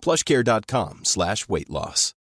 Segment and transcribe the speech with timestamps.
[0.00, 2.14] plushcare.com slash weight loss.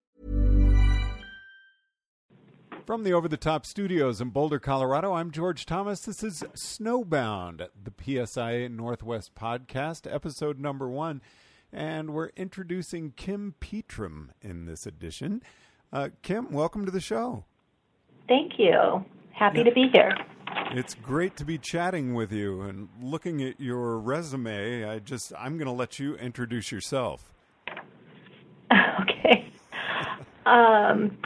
[2.85, 6.01] From the Over the Top studios in Boulder, Colorado, I'm George Thomas.
[6.01, 11.19] This is Snowbound, the PSIA Northwest podcast, episode number one.
[11.73, 15.41] And we're introducing Kim Petram in this edition.
[15.91, 17.45] Uh, Kim, welcome to the show.
[18.27, 19.03] Thank you.
[19.31, 20.15] Happy to be here.
[20.71, 24.85] It's great to be chatting with you and looking at your resume.
[24.85, 27.33] I just I'm going to let you introduce yourself.
[30.45, 31.17] Um,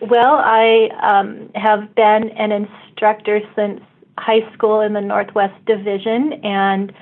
[0.00, 3.80] well, I um, have been an instructor since
[4.18, 6.92] high school in the Northwest Division and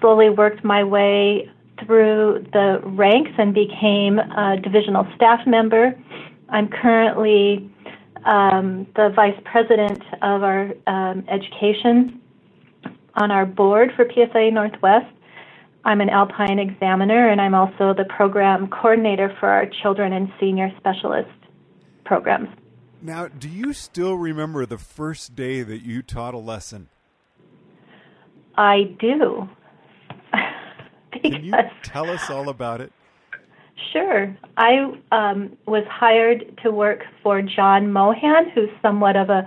[0.00, 1.50] slowly worked my way
[1.84, 5.98] through the ranks and became a divisional staff member.
[6.48, 7.70] I'm currently
[8.24, 12.20] um, the vice president of our um, education
[13.14, 15.06] on our board for PSIA Northwest.
[15.88, 20.70] I'm an Alpine examiner, and I'm also the program coordinator for our children and senior
[20.76, 21.30] specialist
[22.04, 22.50] programs.
[23.00, 26.90] Now, do you still remember the first day that you taught a lesson?
[28.58, 29.48] I do.
[31.22, 32.92] Can you tell us all about it?
[33.90, 34.36] Sure.
[34.58, 39.42] I um, was hired to work for John Mohan, who's somewhat of a,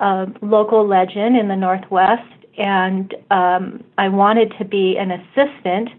[0.00, 5.90] a local legend in the Northwest, and um, I wanted to be an assistant,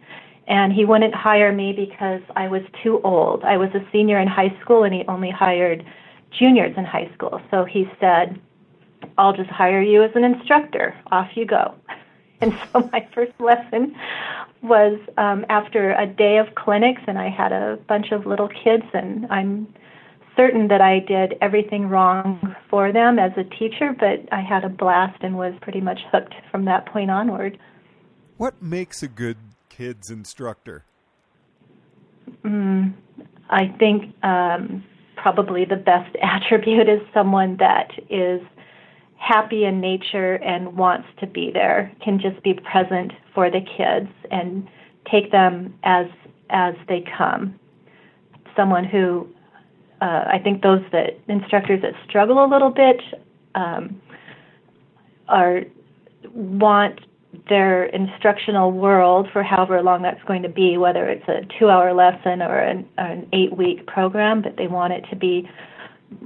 [0.48, 3.44] and he wouldn't hire me because I was too old.
[3.44, 5.86] I was a senior in high school, and he only hired
[6.32, 7.42] juniors in high school.
[7.52, 8.40] So he said,
[9.18, 10.96] I'll just hire you as an instructor.
[11.12, 11.74] Off you go.
[12.40, 13.96] And so my first lesson
[14.62, 18.84] was um, after a day of clinics, and I had a bunch of little kids,
[18.94, 19.68] and I'm
[20.38, 24.70] certain that I did everything wrong for them as a teacher, but I had a
[24.70, 27.58] blast and was pretty much hooked from that point onward.
[28.38, 29.38] What makes a good
[29.70, 30.86] kids instructor?
[32.44, 32.94] Mm,
[33.50, 34.84] I think um,
[35.16, 38.42] probably the best attribute is someone that is
[39.18, 44.10] happy in nature and wants to be there, can just be present for the kids
[44.32, 44.68] and
[45.12, 46.06] take them as
[46.50, 47.60] as they come.
[48.56, 49.28] Someone who
[50.02, 53.02] uh, I think those that instructors that struggle a little bit
[53.56, 54.02] um,
[55.28, 55.62] are
[56.34, 57.02] want
[57.50, 62.42] their instructional world for however long that's going to be, whether it's a two-hour lesson
[62.42, 65.50] or an, an eight-week program, but they want it to be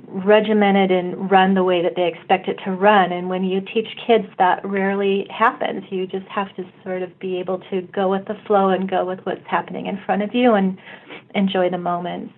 [0.08, 3.12] regimented and run the way that they expect it to run.
[3.12, 5.84] And when you teach kids, that rarely happens.
[5.90, 9.06] You just have to sort of be able to go with the flow and go
[9.06, 10.78] with what's happening in front of you and
[11.34, 12.32] enjoy the moment.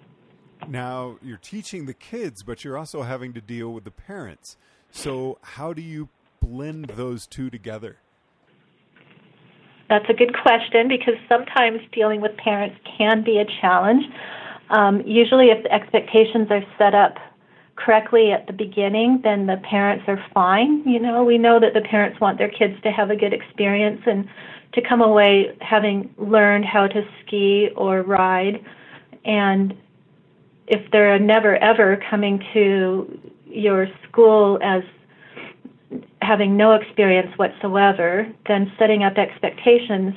[0.68, 4.58] Now, you're teaching the kids, but you're also having to deal with the parents.
[4.92, 6.10] So, how do you
[6.42, 7.98] blend those two together?
[9.90, 14.04] That's a good question because sometimes dealing with parents can be a challenge.
[14.70, 17.16] Um, usually, if the expectations are set up
[17.76, 20.84] correctly at the beginning, then the parents are fine.
[20.88, 24.02] You know, we know that the parents want their kids to have a good experience
[24.06, 24.28] and
[24.74, 28.64] to come away having learned how to ski or ride.
[29.26, 29.74] And
[30.68, 34.84] if they're never ever coming to your school as
[36.22, 40.14] having no experience whatsoever, then setting up expectations,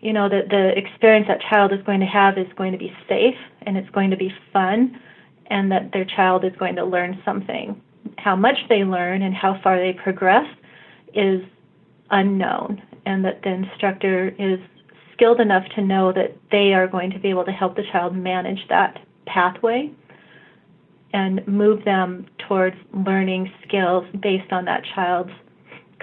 [0.00, 2.92] you know, that the experience that child is going to have is going to be
[3.08, 5.00] safe and it's going to be fun
[5.46, 7.80] and that their child is going to learn something.
[8.18, 10.46] How much they learn and how far they progress
[11.14, 11.42] is
[12.10, 14.58] unknown, and that the instructor is
[15.12, 18.14] skilled enough to know that they are going to be able to help the child
[18.14, 19.90] manage that pathway
[21.12, 22.76] and move them towards
[23.06, 25.32] learning skills based on that child's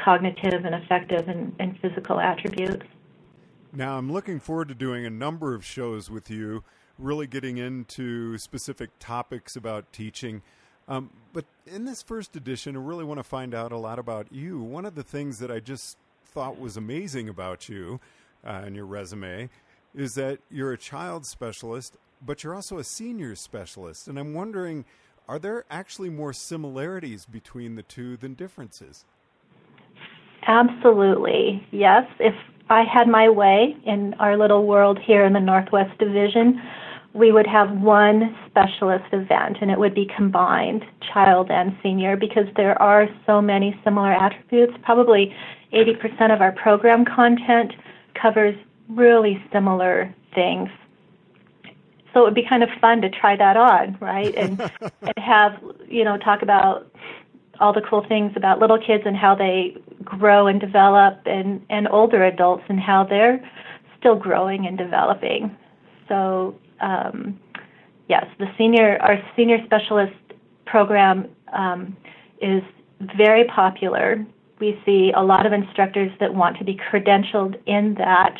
[0.04, 2.86] cognitive and affective and, and physical attributes.
[3.74, 6.63] Now, I'm looking forward to doing a number of shows with you
[6.98, 10.42] really getting into specific topics about teaching.
[10.88, 14.27] Um, but in this first edition, I really want to find out a lot about
[14.31, 14.60] you.
[14.60, 18.00] One of the things that I just thought was amazing about you
[18.45, 19.50] uh, and your resume
[19.95, 21.95] is that you're a child specialist,
[22.25, 24.07] but you're also a senior specialist.
[24.07, 24.86] And I'm wondering,
[25.27, 29.06] are there actually more similarities between the two than differences?
[30.48, 32.04] Absolutely, yes.
[32.19, 32.33] If
[32.69, 36.62] I had my way in our little world here in the Northwest Division,
[37.13, 40.83] we would have one specialist event and it would be combined
[41.13, 44.74] child and senior because there are so many similar attributes.
[44.83, 45.33] Probably
[45.74, 47.74] 80% of our program content
[48.19, 48.56] covers
[48.89, 50.69] really similar things.
[52.13, 54.33] So it would be kind of fun to try that on, right?
[54.35, 54.59] And,
[55.01, 56.91] and have, you know, talk about
[57.59, 61.88] all the cool things about little kids and how they grow and develop and, and
[61.89, 63.39] older adults and how they're
[64.00, 65.56] still growing and developing.
[66.07, 67.39] So um,
[68.09, 70.13] yes, the senior our senior specialist
[70.65, 71.95] program um,
[72.41, 72.63] is
[73.15, 74.25] very popular.
[74.59, 78.35] We see a lot of instructors that want to be credentialed in that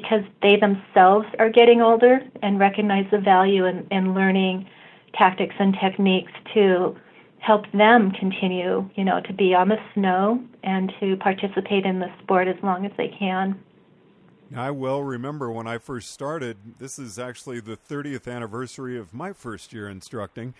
[0.00, 4.68] because they themselves are getting older and recognize the value in, in learning
[5.14, 6.94] tactics and techniques to
[7.38, 12.08] help them continue, you know, to be on the snow and to participate in the
[12.22, 13.58] sport as long as they can.
[14.54, 16.56] I well remember when I first started.
[16.78, 20.54] This is actually the 30th anniversary of my first year instructing.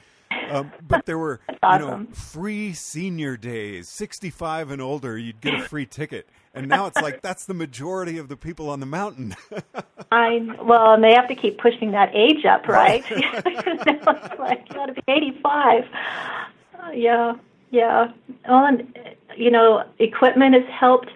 [0.50, 1.82] Um, but there were, awesome.
[1.82, 6.28] you know, free senior days, 65 and older, you'd get a free ticket.
[6.56, 9.36] And now it's like that's the majority of the people on the mountain.
[10.10, 13.04] I well, and they have to keep pushing that age up, right?
[13.10, 14.06] it's
[14.38, 15.84] like you got to be 85.
[15.84, 17.34] Uh, yeah,
[17.70, 18.10] yeah.
[18.48, 18.98] Well, and
[19.36, 21.10] you know, equipment has helped.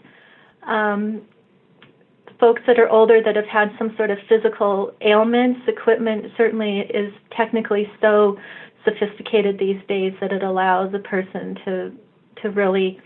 [0.62, 1.22] Um,
[2.38, 7.12] folks that are older that have had some sort of physical ailments, equipment certainly is
[7.36, 8.38] technically so
[8.82, 11.92] sophisticated these days that it allows a person to
[12.42, 12.98] to really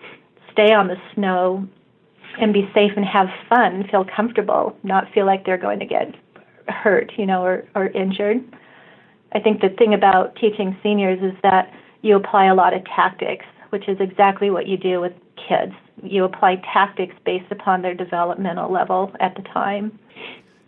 [0.53, 1.67] stay on the snow
[2.41, 6.15] and be safe and have fun, feel comfortable, not feel like they're going to get
[6.69, 8.43] hurt, you know, or, or injured.
[9.33, 11.73] I think the thing about teaching seniors is that
[12.03, 15.13] you apply a lot of tactics, which is exactly what you do with
[15.49, 15.73] kids
[16.03, 19.99] you apply tactics based upon their developmental level at the time.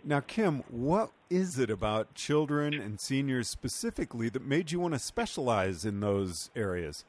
[0.03, 4.99] Now, Kim, what is it about children and seniors specifically that made you want to
[4.99, 7.03] specialize in those areas?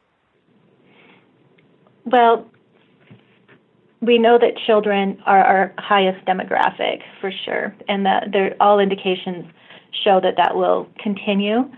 [2.05, 2.51] Well,
[4.01, 8.29] we know that children are our highest demographic for sure, and that
[8.61, 9.45] all indications
[10.05, 11.69] show that that will continue.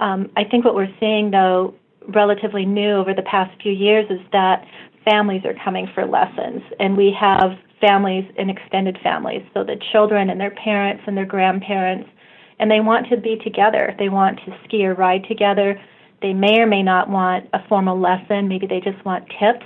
[0.00, 1.74] Um, I think what we're seeing, though,
[2.08, 4.64] relatively new over the past few years, is that
[5.08, 10.30] families are coming for lessons, and we have families and extended families, so the children
[10.30, 12.10] and their parents and their grandparents,
[12.58, 13.94] and they want to be together.
[13.98, 15.80] They want to ski or ride together.
[16.20, 19.64] They may or may not want a formal lesson, maybe they just want tips,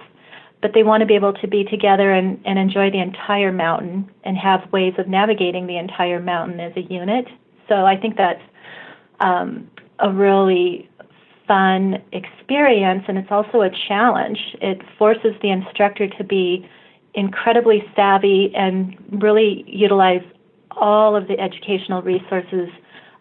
[0.62, 4.09] but they want to be able to be together and, and enjoy the entire mountain
[4.25, 7.26] and have ways of navigating the entire mountain as a unit.
[7.69, 8.41] So I think that's
[9.20, 9.69] um,
[9.99, 10.88] a really
[11.49, 14.38] fun experience and it's also a challenge.
[14.61, 16.67] It forces the instructor to be
[17.14, 20.23] incredibly savvy and really utilize
[20.70, 22.69] all of the educational resources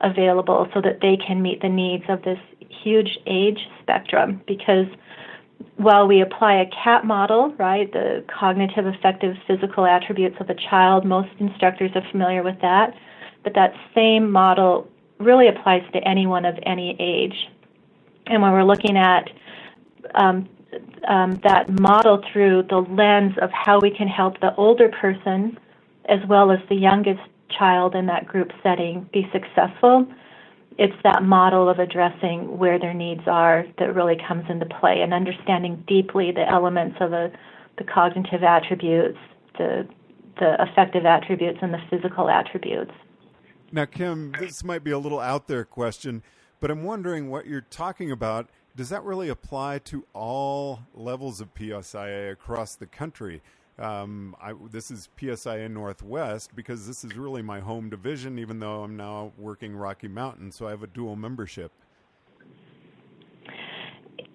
[0.01, 2.39] available so that they can meet the needs of this
[2.83, 4.85] huge age spectrum because
[5.77, 11.05] while we apply a CAP model, right, the cognitive affective physical attributes of a child,
[11.05, 12.93] most instructors are familiar with that,
[13.43, 14.87] but that same model
[15.19, 17.49] really applies to anyone of any age.
[18.27, 19.29] And when we're looking at
[20.15, 20.47] um,
[21.07, 25.57] um, that model through the lens of how we can help the older person
[26.05, 27.21] as well as the youngest
[27.57, 30.07] child in that group setting be successful,
[30.77, 35.13] it's that model of addressing where their needs are that really comes into play and
[35.13, 37.31] understanding deeply the elements of the,
[37.77, 39.17] the cognitive attributes,
[39.57, 39.87] the,
[40.39, 42.91] the affective attributes, and the physical attributes.
[43.71, 46.23] Now, Kim, this might be a little out there question.
[46.61, 48.47] But I'm wondering what you're talking about.
[48.75, 53.41] Does that really apply to all levels of PSIA across the country?
[53.79, 58.83] Um, I, this is PSIA Northwest because this is really my home division, even though
[58.83, 61.71] I'm now working Rocky Mountain, so I have a dual membership.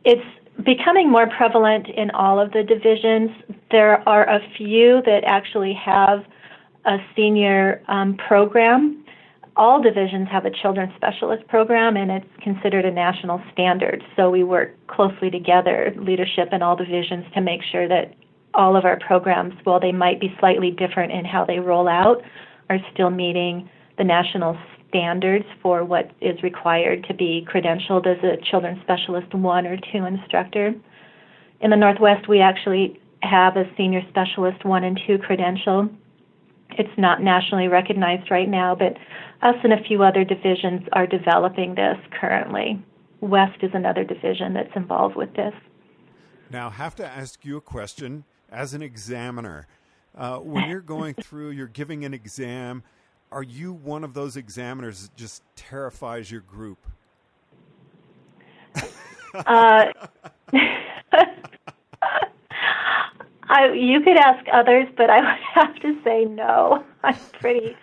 [0.04, 0.24] It's
[0.64, 3.30] becoming more prevalent in all of the divisions.
[3.70, 6.24] There are a few that actually have
[6.84, 9.04] a senior um, program
[9.56, 14.02] all divisions have a children's specialist program and it's considered a national standard.
[14.14, 18.14] So we work closely together, leadership in all divisions, to make sure that
[18.56, 22.22] all of our programs, while they might be slightly different in how they roll out,
[22.68, 24.58] are still meeting the national
[24.88, 30.04] standards for what is required to be credentialed as a children's specialist one or two
[30.04, 30.74] instructor.
[31.60, 35.88] In the Northwest, we actually have a senior specialist one and two credential.
[36.78, 38.96] It's not nationally recognized right now, but
[39.42, 42.82] us and a few other divisions are developing this currently.
[43.20, 45.54] West is another division that's involved with this.
[46.50, 49.66] Now, I have to ask you a question as an examiner.
[50.16, 52.82] Uh, when you're going through, you're giving an exam,
[53.30, 56.78] are you one of those examiners that just terrifies your group?
[59.34, 59.86] uh,
[63.48, 66.84] I, you could ask others, but I would have to say no.
[67.04, 67.76] I'm pretty.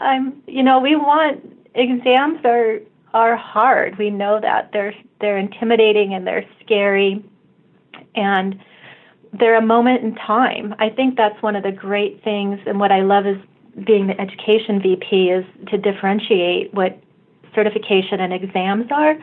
[0.00, 0.42] I'm.
[0.46, 2.80] You know, we want exams are
[3.14, 3.98] are hard.
[3.98, 7.24] We know that they're they're intimidating and they're scary,
[8.14, 8.58] and
[9.32, 10.74] they're a moment in time.
[10.78, 13.38] I think that's one of the great things, and what I love is
[13.86, 17.00] being the education VP is to differentiate what
[17.54, 19.16] certification and exams are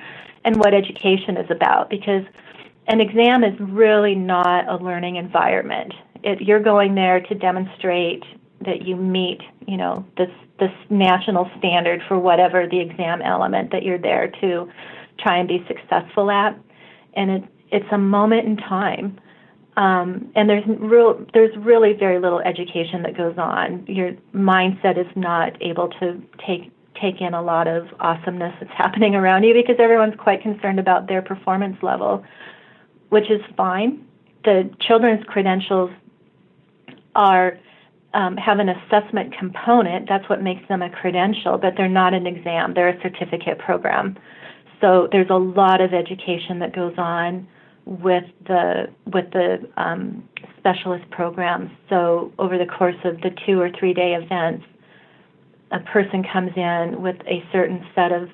[0.43, 2.23] and what education is about because
[2.87, 5.93] an exam is really not a learning environment.
[6.23, 8.23] It, you're going there to demonstrate
[8.65, 13.83] that you meet, you know, this this national standard for whatever the exam element that
[13.83, 14.69] you're there to
[15.17, 16.59] try and be successful at,
[17.13, 19.17] and it, it's a moment in time.
[19.77, 23.85] Um, and there's real, there's really very little education that goes on.
[23.87, 26.71] Your mindset is not able to take
[27.01, 31.07] take in a lot of awesomeness that's happening around you because everyone's quite concerned about
[31.07, 32.25] their performance level
[33.09, 34.05] which is fine.
[34.45, 35.91] The children's credentials
[37.15, 37.57] are
[38.13, 40.07] um, have an assessment component.
[40.07, 42.73] That's what makes them a credential, but they're not an exam.
[42.73, 44.17] They're a certificate program.
[44.81, 47.47] So there's a lot of education that goes on
[47.85, 51.71] with the with the um, specialist programs.
[51.89, 54.65] So over the course of the two or three day events,
[55.71, 58.29] a person comes in with a certain set of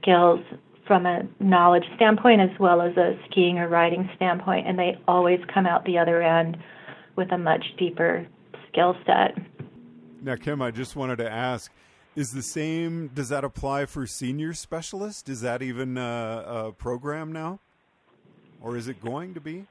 [0.00, 0.40] skills
[0.86, 5.38] from a knowledge standpoint as well as a skiing or riding standpoint, and they always
[5.52, 6.56] come out the other end
[7.16, 8.26] with a much deeper
[8.68, 9.36] skill set.
[10.22, 11.70] Now, Kim, I just wanted to ask
[12.16, 15.28] is the same, does that apply for senior specialist?
[15.28, 17.60] Is that even a, a program now?
[18.60, 19.66] Or is it going to be?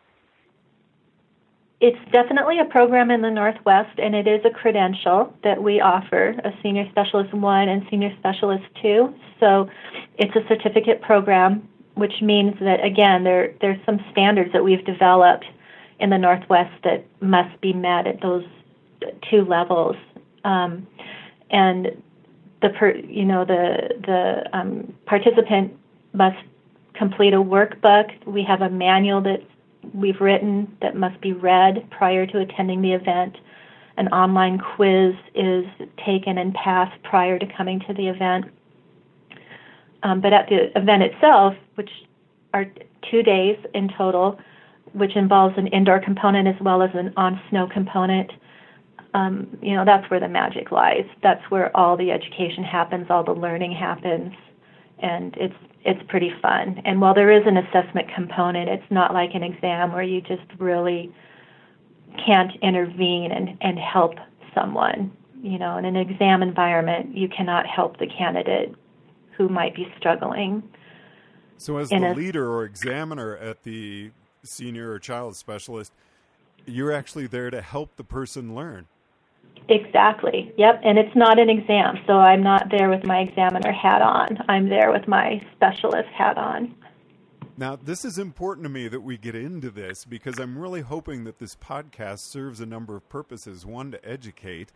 [1.79, 6.29] It's definitely a program in the Northwest, and it is a credential that we offer
[6.44, 9.13] a Senior Specialist 1 and Senior Specialist 2.
[9.39, 9.70] So
[10.17, 15.46] it's a certificate program, which means that, again, there, there's some standards that we've developed
[16.00, 18.46] in the Northwest that must be met at those
[19.29, 19.96] two levels.
[20.44, 20.88] Um,
[21.51, 22.01] and
[22.62, 25.74] the per, you know the the um, participant
[26.13, 26.38] must
[26.98, 28.25] complete a workbook.
[28.25, 29.42] We have a manual that
[29.94, 33.38] we've written that must be read prior to attending the event.
[33.98, 35.66] An online quiz is
[36.06, 38.46] taken and passed prior to coming to the event.
[40.04, 41.89] Um, but at the event itself, which
[42.54, 42.66] are
[43.10, 44.39] two days in total,
[44.94, 48.32] which involves an indoor component as well as an on snow component,
[49.13, 51.06] um, you know, that's where the magic lies.
[51.24, 54.34] That's where all the education happens, all the learning happens,
[55.00, 56.82] and it's it's pretty fun.
[56.84, 60.44] And while there is an assessment component, it's not like an exam where you just
[60.60, 61.13] really
[62.25, 64.16] can't intervene and, and help
[64.54, 65.12] someone.
[65.42, 68.75] You know, in an exam environment, you cannot help the candidate
[69.38, 70.63] who might be struggling.
[71.58, 74.12] So, as the a, leader or examiner at the
[74.44, 75.94] senior or child specialist,
[76.66, 78.88] you're actually there to help the person learn.
[79.70, 80.54] Exactly.
[80.58, 80.82] Yep.
[80.84, 84.38] And it's not an exam, so I'm not there with my examiner hat on.
[84.48, 86.76] I'm there with my specialist hat on.
[87.60, 91.24] Now, this is important to me that we get into this because I'm really hoping
[91.24, 93.66] that this podcast serves a number of purposes.
[93.66, 94.72] One, to educate,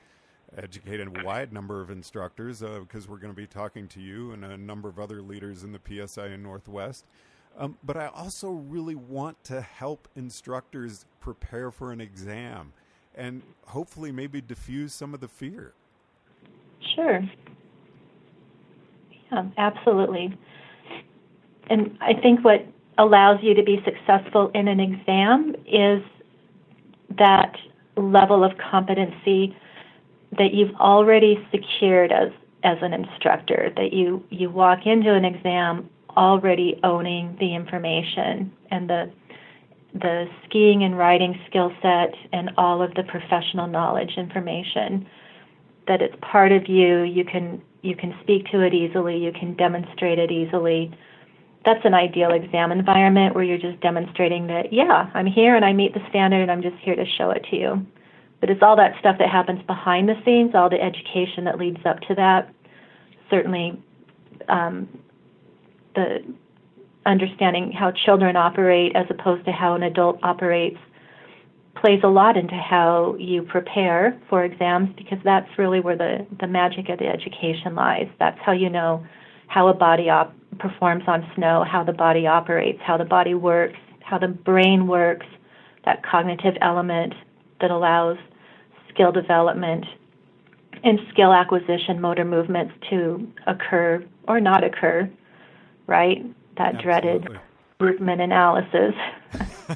[0.57, 4.31] educate a wide number of instructors, uh, because we're going to be talking to you
[4.31, 7.05] and a number of other leaders in the PSI in Northwest.
[7.55, 12.73] Um, but I also really want to help instructors prepare for an exam
[13.15, 15.73] and hopefully maybe diffuse some of the fear.
[16.95, 17.21] Sure.
[19.31, 20.37] Yeah, absolutely.
[21.69, 22.65] And I think what
[22.97, 26.03] allows you to be successful in an exam is
[27.17, 27.55] that
[27.97, 29.55] level of competency
[30.37, 32.29] that you've already secured as
[32.63, 38.89] as an instructor that you you walk into an exam already owning the information and
[38.89, 39.11] the
[39.93, 45.07] the skiing and riding skill set and all of the professional knowledge information
[45.87, 47.01] that it's part of you.
[47.01, 49.17] You can you can speak to it easily.
[49.17, 50.91] You can demonstrate it easily.
[51.65, 55.71] That's an ideal exam environment where you're just demonstrating that yeah i'm here and i
[55.73, 57.85] meet the standard and i'm just here to show it to you.
[58.39, 61.85] But it's all that stuff that happens behind the scenes all the education that leads
[61.85, 62.51] up to that.
[63.29, 63.81] Certainly
[64.49, 64.87] um,
[65.95, 66.19] the
[67.05, 70.77] understanding how children operate as opposed to how an adult operates
[71.75, 76.47] plays a lot into how you prepare for exams because that's really where the, the
[76.47, 78.07] magic of the education lies.
[78.19, 79.05] That's how you know
[79.47, 83.79] how a body op- performs on snow, how the body operates, how the body works,
[84.01, 85.25] how the brain works,
[85.85, 87.13] that cognitive element
[87.61, 88.17] that allows
[88.93, 89.85] skill development
[90.83, 95.09] and skill acquisition, motor movements to occur or not occur,
[95.87, 96.23] right?
[96.61, 97.19] That Absolutely.
[97.19, 97.39] dreaded
[97.79, 98.93] Berkman analysis.
[99.33, 99.75] so,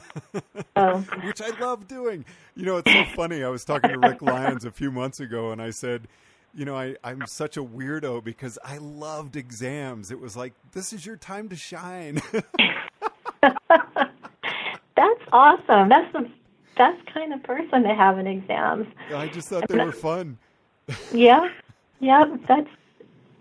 [0.75, 2.25] um, Which I love doing.
[2.55, 3.43] You know, it's so funny.
[3.43, 6.07] I was talking to Rick Lyons a few months ago, and I said,
[6.53, 10.11] you know, I, I'm such a weirdo because I loved exams.
[10.11, 12.21] It was like, this is your time to shine.
[13.41, 13.55] that's
[15.33, 15.89] awesome.
[15.89, 16.29] That's the
[16.77, 18.85] best kind of person to have in exams.
[19.11, 20.37] I just thought they were fun.
[21.11, 21.49] Yeah,
[21.99, 22.69] yeah, that's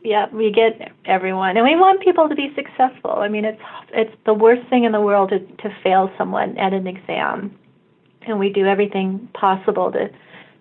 [0.05, 0.27] yeah.
[0.33, 3.13] We get everyone, and we want people to be successful.
[3.13, 3.61] I mean, it's
[3.93, 7.59] it's the worst thing in the world to to fail someone at an exam,
[8.27, 10.09] and we do everything possible to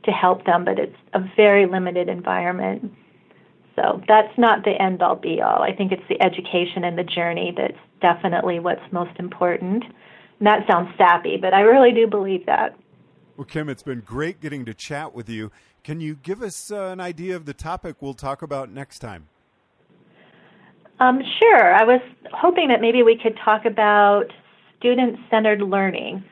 [0.05, 2.91] to help them, but it's a very limited environment.
[3.75, 5.63] So that's not the end all be all.
[5.63, 9.83] I think it's the education and the journey that's definitely what's most important.
[10.39, 12.77] And that sounds sappy, but I really do believe that.
[13.35, 15.51] Well, Kim, it's been great getting to chat with you.
[15.83, 19.27] Can you give us uh, an idea of the topic we'll talk about next time?
[20.99, 21.75] Um, sure.
[21.75, 21.99] I was
[22.31, 24.25] hoping that maybe we could talk about
[24.79, 26.23] student centered learning,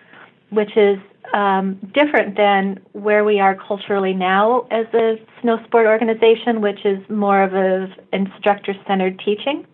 [0.51, 0.97] which is
[1.33, 6.97] um, different than where we are culturally now as a snow sport organization, which is
[7.09, 9.65] more of a instructor centered teaching,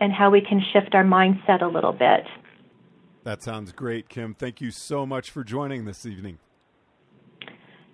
[0.00, 2.24] and how we can shift our mindset a little bit.
[3.22, 4.34] That sounds great, Kim.
[4.34, 6.38] Thank you so much for joining this evening.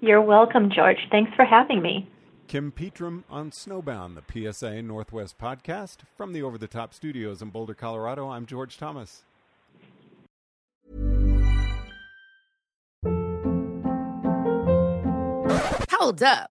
[0.00, 0.99] You're welcome, George.
[1.11, 2.09] Thanks for having me.
[2.47, 7.50] Kim Petram on Snowbound, the PSIA Northwest podcast from the Over the Top Studios in
[7.50, 8.28] Boulder, Colorado.
[8.28, 9.25] I'm George Thomas.
[15.90, 16.51] Hold up.